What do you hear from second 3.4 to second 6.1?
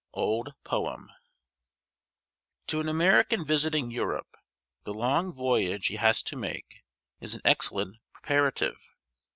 visiting Europe, the long voyage he